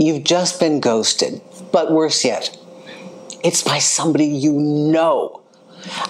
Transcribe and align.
you've 0.00 0.24
just 0.24 0.58
been 0.58 0.80
ghosted. 0.80 1.40
But 1.72 1.92
worse 1.92 2.24
yet, 2.24 2.56
it's 3.44 3.62
by 3.62 3.78
somebody 3.78 4.26
you 4.26 4.52
know. 4.52 5.42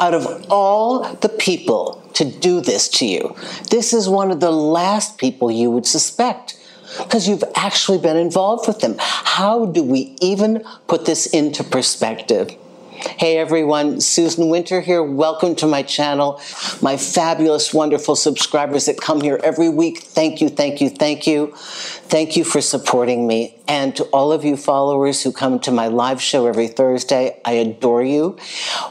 Out 0.00 0.12
of 0.12 0.46
all 0.50 1.14
the 1.14 1.28
people 1.28 2.02
to 2.14 2.24
do 2.24 2.60
this 2.60 2.88
to 2.90 3.06
you, 3.06 3.34
this 3.70 3.92
is 3.92 4.08
one 4.08 4.30
of 4.30 4.40
the 4.40 4.50
last 4.50 5.16
people 5.18 5.50
you 5.50 5.70
would 5.70 5.86
suspect 5.86 6.60
because 6.98 7.26
you've 7.28 7.44
actually 7.54 7.98
been 7.98 8.16
involved 8.16 8.68
with 8.68 8.80
them. 8.80 8.96
How 8.98 9.66
do 9.66 9.82
we 9.82 10.16
even 10.20 10.64
put 10.86 11.06
this 11.06 11.26
into 11.26 11.64
perspective? 11.64 12.56
Hey 12.94 13.38
everyone, 13.38 14.00
Susan 14.00 14.48
Winter 14.50 14.80
here. 14.80 15.02
Welcome 15.02 15.56
to 15.56 15.66
my 15.66 15.82
channel. 15.82 16.40
My 16.80 16.96
fabulous, 16.96 17.74
wonderful 17.74 18.14
subscribers 18.14 18.86
that 18.86 19.00
come 19.00 19.20
here 19.20 19.40
every 19.42 19.68
week. 19.68 19.98
Thank 19.98 20.40
you, 20.40 20.48
thank 20.48 20.80
you, 20.80 20.88
thank 20.90 21.26
you. 21.26 21.52
Thank 21.56 22.36
you 22.36 22.44
for 22.44 22.60
supporting 22.60 23.26
me. 23.26 23.58
And 23.66 23.96
to 23.96 24.04
all 24.04 24.30
of 24.30 24.44
you 24.44 24.56
followers 24.56 25.22
who 25.22 25.32
come 25.32 25.58
to 25.60 25.72
my 25.72 25.88
live 25.88 26.22
show 26.22 26.46
every 26.46 26.68
Thursday, 26.68 27.40
I 27.44 27.52
adore 27.52 28.04
you. 28.04 28.38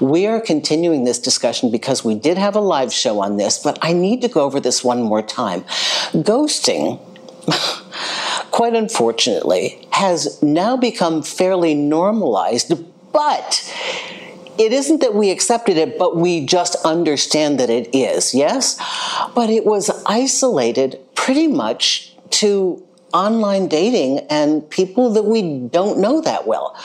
We 0.02 0.28
are 0.28 0.42
continuing 0.42 1.06
this 1.06 1.20
discussion 1.20 1.72
because 1.72 2.04
we 2.04 2.16
did 2.16 2.38
have 2.38 2.56
a 2.56 2.62
live 2.62 2.92
show 2.92 3.22
on 3.22 3.38
this, 3.38 3.58
but 3.58 3.80
I 3.82 3.94
need 3.94 4.22
to 4.24 4.28
go 4.28 4.42
over 4.42 4.60
this 4.60 4.84
one 4.84 5.02
more 5.02 5.22
time. 5.22 5.62
Ghosting 6.12 7.00
quite 8.52 8.76
unfortunately, 8.76 9.88
has 9.92 10.42
now 10.42 10.78
become 10.78 11.24
fairly 11.24 11.74
normalized, 11.74 12.74
but 13.12 13.74
it 14.58 14.74
isn't 14.74 15.02
that 15.02 15.14
we 15.14 15.32
accepted 15.32 15.78
it, 15.78 15.98
but 15.98 16.16
we 16.18 16.46
just 16.46 16.76
understand 16.86 17.60
that 17.60 17.70
it 17.70 17.94
is, 17.94 18.34
yes? 18.34 18.78
But 19.34 19.50
it 19.50 19.66
was 19.66 19.90
isolated 20.06 21.00
pretty 21.16 21.48
much 21.48 22.14
to 22.32 22.84
online 23.14 23.68
dating 23.68 24.20
and 24.30 24.68
people 24.72 25.14
that 25.14 25.24
we 25.24 25.60
don't 25.60 26.00
know 26.00 26.20
that 26.22 26.48
well. 26.48 26.76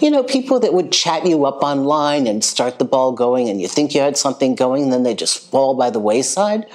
You 0.00 0.10
know, 0.10 0.22
people 0.22 0.60
that 0.60 0.74
would 0.74 0.92
chat 0.92 1.26
you 1.26 1.46
up 1.46 1.62
online 1.62 2.26
and 2.26 2.44
start 2.44 2.78
the 2.78 2.84
ball 2.84 3.12
going 3.12 3.48
and 3.48 3.60
you 3.60 3.68
think 3.68 3.94
you 3.94 4.02
had 4.02 4.16
something 4.16 4.54
going 4.54 4.84
and 4.84 4.92
then 4.92 5.02
they 5.02 5.14
just 5.14 5.50
fall 5.50 5.74
by 5.74 5.90
the 5.90 5.98
wayside. 5.98 6.66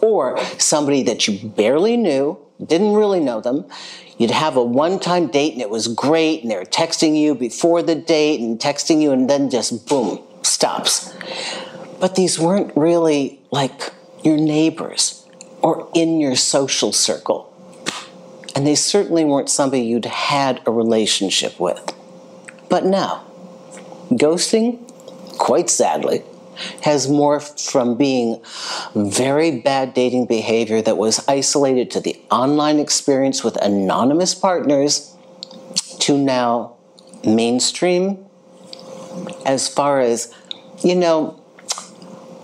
Or 0.00 0.38
somebody 0.58 1.02
that 1.02 1.26
you 1.26 1.48
barely 1.48 1.96
knew, 1.96 2.38
didn't 2.64 2.94
really 2.94 3.20
know 3.20 3.40
them. 3.40 3.64
You'd 4.18 4.30
have 4.30 4.56
a 4.56 4.62
one 4.62 5.00
time 5.00 5.26
date 5.28 5.52
and 5.52 5.62
it 5.62 5.70
was 5.70 5.88
great 5.88 6.42
and 6.42 6.50
they 6.50 6.56
were 6.56 6.64
texting 6.64 7.18
you 7.18 7.34
before 7.34 7.82
the 7.82 7.94
date 7.94 8.40
and 8.40 8.58
texting 8.58 9.02
you 9.02 9.12
and 9.12 9.28
then 9.28 9.50
just 9.50 9.88
boom, 9.88 10.22
stops. 10.42 11.12
But 12.00 12.14
these 12.14 12.38
weren't 12.38 12.72
really 12.76 13.40
like 13.50 13.92
your 14.22 14.36
neighbors 14.36 15.26
or 15.62 15.88
in 15.94 16.20
your 16.20 16.36
social 16.36 16.92
circle. 16.92 17.50
And 18.54 18.66
they 18.66 18.76
certainly 18.76 19.24
weren't 19.24 19.48
somebody 19.48 19.82
you'd 19.82 20.04
had 20.04 20.60
a 20.66 20.70
relationship 20.70 21.58
with. 21.58 21.92
But 22.68 22.84
now, 22.84 23.24
ghosting, 24.10 24.78
quite 25.38 25.68
sadly, 25.68 26.22
has 26.82 27.06
morphed 27.06 27.70
from 27.70 27.96
being 27.96 28.40
very 28.94 29.60
bad 29.60 29.94
dating 29.94 30.26
behavior 30.26 30.80
that 30.82 30.96
was 30.96 31.26
isolated 31.28 31.90
to 31.90 32.00
the 32.00 32.20
online 32.30 32.78
experience 32.78 33.42
with 33.42 33.56
anonymous 33.56 34.34
partners 34.34 35.14
to 36.00 36.18
now 36.18 36.76
mainstream 37.24 38.24
as 39.46 39.68
far 39.68 40.00
as, 40.00 40.32
you 40.82 40.94
know, 40.94 41.40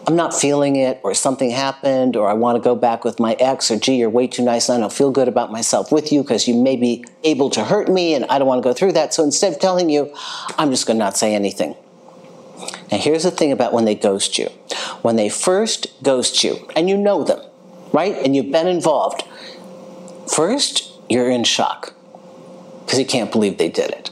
I'm 0.07 0.17
not 0.17 0.35
feeling 0.35 0.77
it, 0.77 0.99
or 1.05 1.15
something 1.15 1.51
happened, 1.51 2.17
or 2.17 2.29
I 2.29 2.33
want 2.33 2.57
to 2.57 2.61
go 2.61 2.75
back 2.75 3.05
with 3.05 3.21
my 3.21 3.35
ex, 3.35 3.71
or 3.71 3.79
gee, 3.79 3.97
you're 3.97 4.11
way 4.11 4.27
too 4.27 4.43
nice, 4.43 4.69
and 4.69 4.79
I 4.79 4.81
don't 4.81 4.93
feel 4.93 5.11
good 5.11 5.29
about 5.29 5.53
myself 5.53 5.93
with 5.93 6.11
you 6.11 6.23
because 6.23 6.49
you 6.49 6.61
may 6.61 6.75
be 6.75 7.05
able 7.23 7.51
to 7.51 7.63
hurt 7.65 7.89
me, 7.89 8.15
and 8.15 8.25
I 8.25 8.39
don't 8.39 8.49
want 8.49 8.61
to 8.61 8.69
go 8.69 8.73
through 8.73 8.93
that. 8.93 9.15
So 9.15 9.23
instead 9.23 9.53
of 9.53 9.61
telling 9.61 9.89
you, 9.89 10.13
I'm 10.59 10.71
just 10.71 10.87
going 10.87 10.99
to 10.99 11.05
not 11.05 11.17
say 11.17 11.35
anything. 11.35 11.77
Now, 12.91 12.99
here's 12.99 13.23
the 13.23 13.31
thing 13.31 13.53
about 13.53 13.73
when 13.73 13.85
they 13.85 13.95
ghost 13.95 14.39
you. 14.39 14.49
When 15.03 15.17
they 15.17 15.29
first 15.29 15.87
ghost 16.03 16.43
you, 16.45 16.69
and 16.77 16.89
you 16.89 16.97
know 16.97 17.25
them, 17.25 17.41
right? 17.93 18.17
And 18.17 18.35
you've 18.35 18.53
been 18.53 18.67
involved, 18.67 19.23
first, 20.29 20.93
you're 21.09 21.31
in 21.31 21.45
shock 21.45 21.95
because 22.85 22.99
you 22.99 23.07
can't 23.07 23.33
believe 23.33 23.59
they 23.59 23.69
did 23.69 23.91
it. 23.91 24.11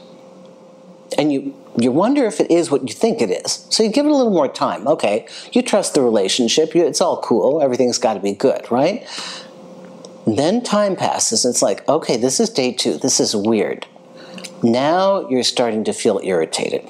And 1.17 1.33
you 1.33 1.55
you 1.77 1.91
wonder 1.91 2.25
if 2.25 2.39
it 2.39 2.51
is 2.51 2.69
what 2.69 2.87
you 2.87 2.93
think 2.93 3.21
it 3.21 3.29
is. 3.29 3.65
So 3.69 3.83
you 3.83 3.89
give 3.89 4.05
it 4.05 4.11
a 4.11 4.15
little 4.15 4.33
more 4.33 4.47
time. 4.47 4.87
Okay, 4.87 5.27
you 5.53 5.61
trust 5.61 5.93
the 5.93 6.01
relationship. 6.01 6.75
You, 6.75 6.85
it's 6.85 6.99
all 6.99 7.21
cool. 7.21 7.61
Everything's 7.61 7.97
got 7.97 8.15
to 8.15 8.19
be 8.19 8.33
good, 8.33 8.69
right? 8.71 9.07
Then 10.27 10.61
time 10.61 10.95
passes. 10.95 11.45
It's 11.45 11.61
like, 11.61 11.87
okay, 11.87 12.17
this 12.17 12.39
is 12.39 12.49
day 12.49 12.73
two. 12.73 12.97
This 12.97 13.19
is 13.19 13.35
weird. 13.35 13.85
Now 14.61 15.27
you're 15.29 15.43
starting 15.43 15.83
to 15.85 15.93
feel 15.93 16.19
irritated. 16.23 16.89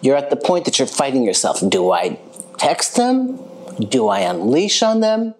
You're 0.00 0.16
at 0.16 0.30
the 0.30 0.36
point 0.36 0.64
that 0.64 0.78
you're 0.78 0.88
fighting 0.88 1.24
yourself. 1.24 1.62
Do 1.68 1.90
I 1.90 2.18
text 2.56 2.96
them? 2.96 3.38
Do 3.78 4.08
I 4.08 4.20
unleash 4.20 4.82
on 4.82 5.00
them? 5.00 5.34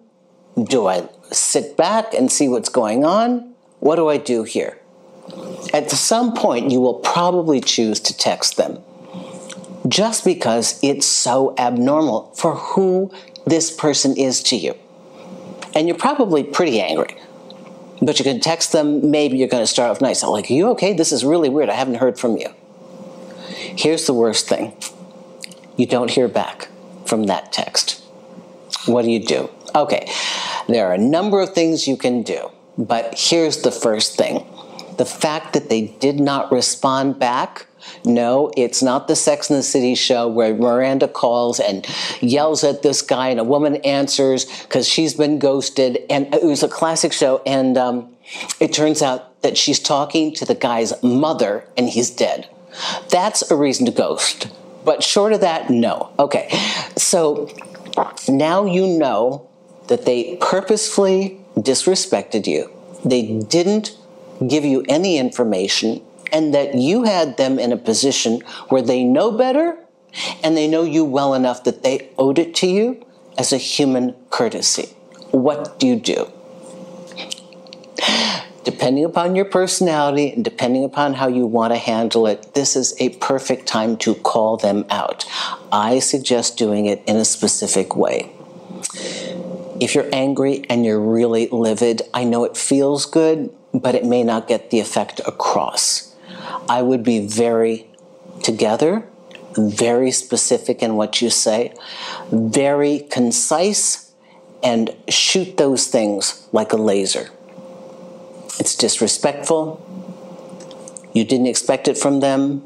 Do 0.61 0.87
I 0.87 1.07
sit 1.31 1.77
back 1.77 2.13
and 2.13 2.31
see 2.31 2.47
what's 2.47 2.69
going 2.69 3.05
on? 3.05 3.53
What 3.79 3.95
do 3.95 4.09
I 4.09 4.17
do 4.17 4.43
here? 4.43 4.79
At 5.73 5.89
some 5.91 6.33
point, 6.33 6.71
you 6.71 6.81
will 6.81 6.95
probably 6.95 7.61
choose 7.61 7.99
to 8.01 8.17
text 8.17 8.57
them 8.57 8.79
just 9.87 10.25
because 10.25 10.79
it's 10.83 11.05
so 11.05 11.55
abnormal 11.57 12.31
for 12.35 12.55
who 12.55 13.11
this 13.45 13.71
person 13.71 14.17
is 14.17 14.43
to 14.43 14.55
you. 14.55 14.75
And 15.73 15.87
you're 15.87 15.97
probably 15.97 16.43
pretty 16.43 16.81
angry. 16.81 17.15
But 18.01 18.17
you 18.17 18.23
can 18.23 18.39
text 18.39 18.71
them, 18.71 19.11
maybe 19.11 19.37
you're 19.37 19.47
going 19.47 19.63
to 19.63 19.67
start 19.67 19.91
off 19.91 20.01
nice. 20.01 20.23
I'm 20.23 20.29
like, 20.29 20.49
Are 20.49 20.53
you 20.53 20.69
okay? 20.69 20.93
This 20.93 21.11
is 21.11 21.25
really 21.25 21.49
weird. 21.49 21.69
I 21.69 21.75
haven't 21.75 21.95
heard 21.95 22.17
from 22.17 22.37
you. 22.37 22.47
Here's 23.77 24.05
the 24.05 24.13
worst 24.13 24.47
thing 24.47 24.75
you 25.77 25.85
don't 25.85 26.11
hear 26.11 26.27
back 26.27 26.67
from 27.05 27.23
that 27.25 27.51
text. 27.51 28.01
What 28.85 29.03
do 29.03 29.11
you 29.11 29.25
do? 29.25 29.49
Okay, 29.75 30.11
there 30.67 30.87
are 30.87 30.93
a 30.93 30.97
number 30.97 31.41
of 31.41 31.53
things 31.53 31.87
you 31.87 31.97
can 31.97 32.23
do, 32.23 32.51
but 32.77 33.15
here's 33.17 33.61
the 33.61 33.71
first 33.71 34.17
thing 34.17 34.45
the 34.97 35.05
fact 35.05 35.53
that 35.53 35.69
they 35.69 35.87
did 35.87 36.19
not 36.19 36.51
respond 36.51 37.17
back. 37.17 37.65
No, 38.03 38.51
it's 38.57 38.83
not 38.83 39.07
the 39.07 39.15
Sex 39.15 39.49
and 39.49 39.57
the 39.57 39.63
City 39.63 39.95
show 39.95 40.27
where 40.27 40.53
Miranda 40.53 41.07
calls 41.07 41.61
and 41.61 41.87
yells 42.19 42.65
at 42.65 42.81
this 42.81 43.01
guy 43.01 43.29
and 43.29 43.39
a 43.39 43.43
woman 43.45 43.77
answers 43.77 44.45
because 44.63 44.87
she's 44.87 45.13
been 45.13 45.39
ghosted. 45.39 45.99
And 46.09 46.33
it 46.35 46.43
was 46.43 46.63
a 46.63 46.67
classic 46.67 47.13
show. 47.13 47.41
And 47.45 47.77
um, 47.77 48.13
it 48.59 48.73
turns 48.73 49.01
out 49.01 49.41
that 49.41 49.57
she's 49.57 49.79
talking 49.79 50.33
to 50.35 50.43
the 50.43 50.53
guy's 50.53 51.01
mother 51.01 51.65
and 51.77 51.87
he's 51.87 52.09
dead. 52.09 52.49
That's 53.09 53.49
a 53.49 53.55
reason 53.55 53.85
to 53.85 53.91
ghost. 53.91 54.49
But 54.85 55.03
short 55.03 55.33
of 55.33 55.41
that, 55.41 55.69
no. 55.69 56.11
Okay. 56.17 56.49
So 56.97 57.49
now 58.27 58.65
you 58.65 58.87
know 58.87 59.49
that 59.87 60.05
they 60.05 60.37
purposefully 60.39 61.39
disrespected 61.55 62.47
you. 62.47 62.71
They 63.03 63.39
didn't 63.39 63.97
give 64.47 64.63
you 64.63 64.85
any 64.87 65.17
information 65.17 66.01
and 66.31 66.53
that 66.53 66.75
you 66.75 67.03
had 67.03 67.37
them 67.37 67.59
in 67.59 67.71
a 67.71 67.77
position 67.77 68.41
where 68.69 68.81
they 68.81 69.03
know 69.03 69.31
better 69.31 69.77
and 70.43 70.55
they 70.55 70.67
know 70.67 70.83
you 70.83 71.03
well 71.03 71.33
enough 71.33 71.63
that 71.63 71.83
they 71.83 72.09
owed 72.17 72.39
it 72.39 72.55
to 72.55 72.67
you 72.67 73.05
as 73.37 73.51
a 73.51 73.57
human 73.57 74.15
courtesy. 74.29 74.95
What 75.31 75.79
do 75.79 75.87
you 75.87 75.95
do? 75.95 76.31
Depending 78.69 79.03
upon 79.03 79.35
your 79.35 79.45
personality 79.45 80.31
and 80.31 80.45
depending 80.45 80.83
upon 80.83 81.15
how 81.15 81.27
you 81.27 81.47
want 81.47 81.73
to 81.73 81.79
handle 81.79 82.27
it, 82.27 82.53
this 82.53 82.75
is 82.75 82.93
a 82.99 83.09
perfect 83.17 83.65
time 83.65 83.97
to 83.97 84.13
call 84.13 84.57
them 84.57 84.85
out. 84.91 85.25
I 85.71 85.97
suggest 85.97 86.55
doing 86.55 86.85
it 86.85 87.01
in 87.07 87.15
a 87.15 87.25
specific 87.25 87.95
way. 87.95 88.31
If 89.79 89.95
you're 89.95 90.07
angry 90.13 90.65
and 90.69 90.85
you're 90.85 91.01
really 91.01 91.47
livid, 91.47 92.03
I 92.13 92.25
know 92.25 92.43
it 92.43 92.55
feels 92.55 93.07
good, 93.07 93.51
but 93.73 93.95
it 93.95 94.05
may 94.05 94.23
not 94.23 94.47
get 94.47 94.69
the 94.69 94.79
effect 94.79 95.19
across. 95.25 96.15
I 96.69 96.83
would 96.83 97.01
be 97.01 97.25
very 97.25 97.87
together, 98.43 99.03
very 99.57 100.11
specific 100.11 100.83
in 100.83 100.95
what 100.95 101.23
you 101.23 101.31
say, 101.31 101.73
very 102.31 102.99
concise, 102.99 104.13
and 104.61 104.95
shoot 105.07 105.57
those 105.57 105.87
things 105.87 106.47
like 106.51 106.71
a 106.71 106.77
laser. 106.77 107.31
It's 108.59 108.75
disrespectful. 108.75 109.85
You 111.13 111.23
didn't 111.23 111.47
expect 111.47 111.87
it 111.87 111.97
from 111.97 112.19
them. 112.19 112.63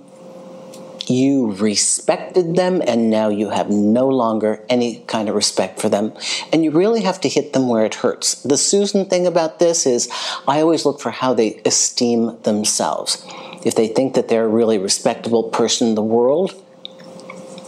You 1.07 1.51
respected 1.53 2.55
them, 2.55 2.81
and 2.85 3.09
now 3.09 3.27
you 3.29 3.49
have 3.49 3.69
no 3.69 4.07
longer 4.07 4.63
any 4.69 4.99
kind 5.07 5.27
of 5.27 5.35
respect 5.35 5.79
for 5.79 5.89
them. 5.89 6.13
And 6.51 6.63
you 6.63 6.71
really 6.71 7.01
have 7.01 7.19
to 7.21 7.29
hit 7.29 7.53
them 7.53 7.67
where 7.67 7.85
it 7.85 7.95
hurts. 7.95 8.41
The 8.41 8.57
Susan 8.57 9.05
thing 9.05 9.27
about 9.27 9.59
this 9.59 9.85
is 9.85 10.09
I 10.47 10.61
always 10.61 10.85
look 10.85 11.01
for 11.01 11.11
how 11.11 11.33
they 11.33 11.61
esteem 11.65 12.41
themselves. 12.43 13.25
If 13.65 13.75
they 13.75 13.87
think 13.87 14.15
that 14.15 14.29
they're 14.29 14.45
a 14.45 14.49
really 14.49 14.77
respectable 14.77 15.43
person 15.43 15.89
in 15.89 15.95
the 15.95 16.01
world, 16.01 16.53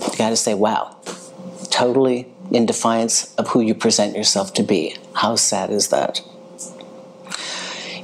you 0.02 0.18
got 0.18 0.30
to 0.30 0.38
say, 0.38 0.54
wow, 0.54 0.96
totally 1.70 2.28
in 2.52 2.66
defiance 2.66 3.34
of 3.36 3.50
who 3.50 3.60
you 3.60 3.76
present 3.76 4.16
yourself 4.16 4.54
to 4.54 4.64
be. 4.64 4.96
How 5.14 5.36
sad 5.36 5.72
is 5.72 5.90
that? 5.90 6.22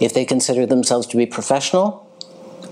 If 0.02 0.14
they 0.14 0.26
consider 0.26 0.66
themselves 0.66 1.06
to 1.08 1.18
be 1.18 1.28
professional, 1.28 2.10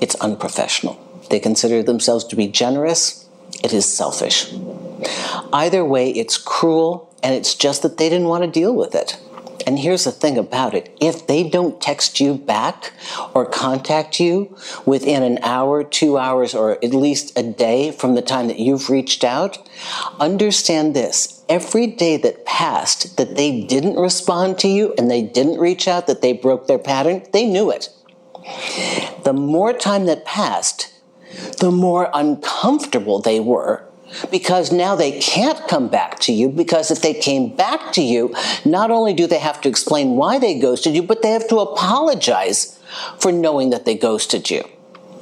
it's 0.02 0.16
unprofessional. 0.16 1.00
They 1.30 1.40
consider 1.40 1.84
themselves 1.84 2.26
to 2.26 2.36
be 2.36 2.48
generous, 2.48 3.30
it 3.64 3.72
is 3.72 3.86
selfish. 3.86 4.52
Either 5.54 5.86
way, 5.86 6.10
it's 6.10 6.38
cruel, 6.38 7.14
and 7.22 7.36
it's 7.36 7.54
just 7.54 7.84
that 7.84 7.98
they 7.98 8.10
didn't 8.10 8.28
want 8.28 8.44
to 8.44 8.50
deal 8.50 8.76
with 8.76 8.96
it. 8.96 9.20
And 9.70 9.78
here's 9.78 10.06
the 10.06 10.12
thing 10.12 10.36
about 10.36 10.74
it 10.74 10.98
if 11.00 11.28
they 11.28 11.48
don't 11.48 11.80
text 11.80 12.20
you 12.20 12.34
back 12.34 12.92
or 13.36 13.46
contact 13.46 14.20
you 14.20 14.58
within 14.84 15.22
an 15.22 15.38
hour, 15.44 15.84
two 15.84 16.18
hours, 16.18 16.56
or 16.56 16.84
at 16.84 16.92
least 16.92 17.38
a 17.38 17.44
day 17.44 17.92
from 17.92 18.16
the 18.16 18.24
time 18.24 18.48
that 18.48 18.58
you've 18.58 18.90
reached 18.90 19.24
out, 19.24 19.60
understand 20.20 20.96
this. 20.96 21.46
Every 21.48 21.86
day 21.86 22.18
that 22.18 22.48
passed 22.48 23.16
that 23.18 23.36
they 23.36 23.62
didn't 23.62 23.98
respond 23.98 24.58
to 24.58 24.68
you 24.68 24.96
and 24.98 25.12
they 25.12 25.22
didn't 25.22 25.60
reach 25.60 25.88
out, 25.88 26.08
that 26.08 26.24
they 26.24 26.34
broke 26.34 26.66
their 26.66 26.80
pattern, 26.80 27.22
they 27.32 27.46
knew 27.46 27.70
it. 27.70 27.90
The 29.24 29.34
more 29.34 29.72
time 29.72 30.08
that 30.08 30.26
passed, 30.26 30.92
the 31.60 31.70
more 31.70 32.10
uncomfortable 32.12 33.20
they 33.20 33.40
were 33.40 33.88
because 34.32 34.72
now 34.72 34.96
they 34.96 35.20
can't 35.20 35.68
come 35.68 35.88
back 35.88 36.20
to 36.20 36.34
you 36.34 36.50
because 36.50 36.92
if 36.92 37.02
they 37.02 37.14
came 37.14 37.56
back 37.56 37.92
to 37.94 38.02
you, 38.02 38.34
not 38.66 38.92
only 38.92 39.14
do 39.14 39.28
they 39.28 39.40
have 39.40 39.62
to 39.62 39.70
explain 39.70 40.16
why 40.16 40.40
they 40.40 40.60
ghosted 40.60 40.96
you, 40.96 41.04
but 41.04 41.22
they 41.22 41.32
have 41.32 41.48
to 41.50 41.58
apologize 41.58 42.80
for 43.20 43.32
knowing 43.32 43.70
that 43.70 43.86
they 43.86 43.96
ghosted 43.96 44.50
you. 44.50 44.64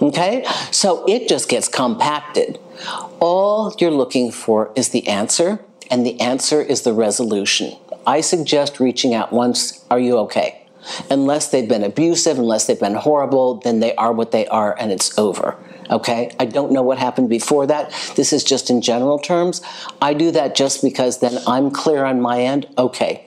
Okay? 0.02 0.46
So 0.72 1.06
it 1.08 1.28
just 1.28 1.50
gets 1.50 1.68
compacted. 1.68 2.60
All 3.20 3.76
you're 3.80 3.92
looking 3.92 4.32
for 4.32 4.72
is 4.76 4.90
the 4.90 5.08
answer, 5.08 5.60
and 5.90 6.06
the 6.06 6.20
answer 6.20 6.62
is 6.62 6.84
the 6.84 6.94
resolution. 6.94 7.76
I 8.06 8.22
suggest 8.22 8.80
reaching 8.80 9.14
out 9.14 9.34
once, 9.34 9.84
are 9.90 10.00
you 10.00 10.18
okay? 10.20 10.67
Unless 11.10 11.50
they've 11.50 11.68
been 11.68 11.84
abusive, 11.84 12.38
unless 12.40 12.68
they've 12.68 12.80
been 12.80 12.96
horrible, 12.96 13.56
then 13.56 13.80
they 13.80 13.96
are 13.96 14.12
what 14.12 14.32
they 14.32 14.48
are 14.48 14.76
and 14.80 14.92
it's 14.92 15.18
over. 15.18 15.58
Okay, 15.90 16.36
I 16.40 16.46
don't 16.46 16.72
know 16.72 16.82
what 16.82 16.98
happened 16.98 17.30
before 17.30 17.66
that. 17.68 17.92
This 18.16 18.34
is 18.34 18.44
just 18.44 18.70
in 18.70 18.82
general 18.82 19.20
terms. 19.20 19.62
I 20.02 20.14
do 20.14 20.32
that 20.32 20.56
just 20.56 20.82
because 20.82 21.20
then 21.20 21.40
I'm 21.48 21.72
clear 21.72 22.04
on 22.04 22.20
my 22.20 22.42
end. 22.42 22.68
Okay, 22.78 23.26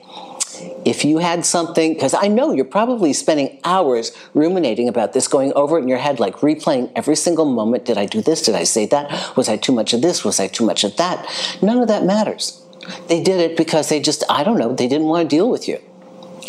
if 0.85 1.05
you 1.05 1.19
had 1.19 1.45
something, 1.45 1.93
because 1.93 2.13
I 2.13 2.27
know 2.27 2.51
you're 2.51 2.65
probably 2.65 3.13
spending 3.13 3.59
hours 3.63 4.11
ruminating 4.33 4.87
about 4.87 5.13
this, 5.13 5.27
going 5.27 5.53
over 5.53 5.77
it 5.77 5.83
in 5.83 5.87
your 5.87 5.97
head, 5.97 6.19
like 6.19 6.37
replaying 6.37 6.91
every 6.95 7.15
single 7.15 7.45
moment. 7.45 7.85
Did 7.85 7.97
I 7.97 8.05
do 8.05 8.21
this? 8.21 8.41
Did 8.41 8.55
I 8.55 8.63
say 8.63 8.85
that? 8.87 9.35
Was 9.35 9.49
I 9.49 9.57
too 9.57 9.71
much 9.71 9.93
of 9.93 10.01
this? 10.01 10.23
Was 10.23 10.39
I 10.39 10.47
too 10.47 10.65
much 10.65 10.83
of 10.83 10.97
that? 10.97 11.27
None 11.61 11.79
of 11.79 11.87
that 11.87 12.03
matters. 12.03 12.61
They 13.07 13.21
did 13.21 13.39
it 13.39 13.57
because 13.57 13.89
they 13.89 13.99
just, 13.99 14.23
I 14.29 14.43
don't 14.43 14.57
know, 14.57 14.73
they 14.73 14.87
didn't 14.87 15.07
want 15.07 15.29
to 15.29 15.35
deal 15.35 15.49
with 15.49 15.67
you. 15.67 15.79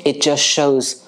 It 0.04 0.20
just 0.20 0.42
shows, 0.42 1.01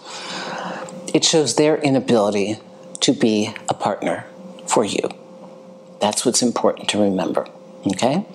it 1.15 1.25
shows 1.25 1.55
their 1.55 1.79
inability 1.79 2.59
to 3.01 3.13
be 3.13 3.55
a 3.69 3.75
partner 3.75 4.27
for 4.67 4.85
you. 4.85 5.09
That's 6.01 6.27
what's 6.27 6.43
important 6.43 6.89
to 6.91 7.01
remember. 7.01 7.47
Okay? 7.87 8.27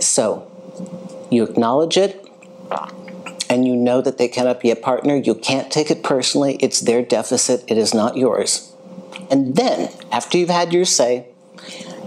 So, 0.00 0.50
you 1.30 1.44
acknowledge 1.44 1.96
it 1.96 2.28
and 3.48 3.66
you 3.66 3.76
know 3.76 4.00
that 4.00 4.18
they 4.18 4.26
cannot 4.26 4.60
be 4.60 4.70
a 4.70 4.76
partner. 4.76 5.14
You 5.14 5.34
can't 5.36 5.70
take 5.70 5.90
it 5.90 6.02
personally. 6.02 6.56
It's 6.56 6.80
their 6.80 7.00
deficit, 7.00 7.64
it 7.68 7.78
is 7.78 7.94
not 7.94 8.16
yours. 8.16 8.72
And 9.30 9.54
then, 9.54 9.90
after 10.10 10.36
you've 10.36 10.50
had 10.50 10.72
your 10.72 10.84
say, 10.84 11.28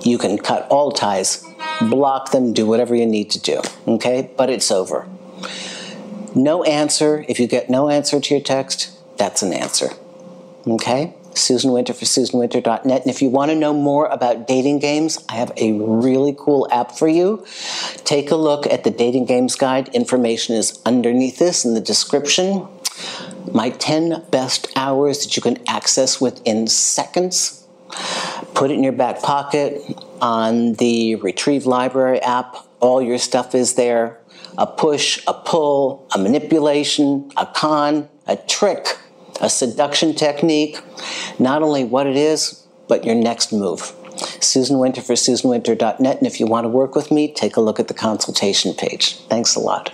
you 0.04 0.18
can 0.18 0.38
cut 0.38 0.68
all 0.70 0.92
ties, 0.92 1.46
block 1.82 2.32
them, 2.32 2.52
do 2.52 2.66
whatever 2.66 2.94
you 2.94 3.06
need 3.06 3.32
to 3.32 3.40
do. 3.40 3.62
Okay? 3.88 4.32
But 4.36 4.50
it's 4.50 4.70
over. 4.70 5.08
No 6.36 6.64
answer. 6.64 7.26
If 7.28 7.40
you 7.40 7.48
get 7.48 7.70
no 7.70 7.90
answer 7.90 8.20
to 8.20 8.34
your 8.34 8.44
text, 8.44 8.99
that's 9.20 9.44
an 9.44 9.54
answer. 9.54 9.90
Okay? 10.66 11.14
Susan 11.36 11.72
Winter 11.72 11.94
for 11.94 12.06
SusanWinter.net. 12.06 13.02
And 13.02 13.10
if 13.10 13.22
you 13.22 13.30
want 13.30 13.52
to 13.52 13.56
know 13.56 13.74
more 13.74 14.08
about 14.08 14.48
dating 14.48 14.80
games, 14.80 15.24
I 15.30 15.36
have 15.36 15.52
a 15.58 15.74
really 15.74 16.36
cool 16.38 16.68
app 16.72 16.92
for 16.92 17.08
you. 17.08 17.46
Take 17.98 18.32
a 18.32 18.36
look 18.36 18.66
at 18.66 18.84
the 18.84 18.90
Dating 18.90 19.26
Games 19.26 19.56
Guide. 19.56 19.90
Information 19.90 20.56
is 20.56 20.82
underneath 20.86 21.38
this 21.38 21.66
in 21.66 21.76
the 21.76 21.82
description. 21.82 22.68
My 23.52 23.70
10 23.70 24.26
best 24.32 24.68
hours 24.76 25.24
that 25.24 25.36
you 25.36 25.42
can 25.42 25.58
access 25.68 26.20
within 26.20 26.68
seconds. 26.68 27.66
Put 28.54 28.72
it 28.72 28.76
in 28.76 28.84
your 28.84 28.94
back 28.94 29.22
pocket 29.22 29.82
on 30.22 30.74
the 30.74 31.16
Retrieve 31.16 31.66
Library 31.66 32.20
app. 32.22 32.58
All 32.80 33.02
your 33.02 33.18
stuff 33.18 33.56
is 33.56 33.76
there 33.76 34.20
a 34.58 34.68
push, 34.68 35.24
a 35.26 35.34
pull, 35.34 36.08
a 36.14 36.18
manipulation, 36.18 37.32
a 37.38 37.46
con, 37.46 38.10
a 38.28 38.36
trick 38.36 38.98
a 39.42 39.50
seduction 39.50 40.14
technique, 40.14 40.82
not 41.38 41.62
only 41.62 41.84
what 41.84 42.08
it 42.08 42.16
is, 42.16 42.66
but 42.88 43.06
your 43.06 43.16
next 43.16 43.52
move. 43.52 43.94
Susan 44.42 44.80
Winter 44.80 45.02
for 45.02 45.14
SusanWinter.net. 45.14 46.18
And 46.18 46.28
if 46.28 46.40
you 46.40 46.46
want 46.46 46.66
to 46.66 46.70
work 46.70 46.96
with 46.96 47.12
me, 47.12 47.32
take 47.32 47.56
a 47.56 47.62
look 47.62 47.80
at 47.80 47.88
the 47.88 47.94
consultation 47.94 48.74
page. 48.74 49.16
Thanks 49.28 49.56
a 49.56 49.60
lot. 49.60 49.94